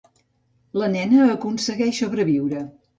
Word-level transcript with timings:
La 0.83 0.89
nena 0.95 1.29
aconsegueix 1.37 2.05
sobreviure. 2.05 2.69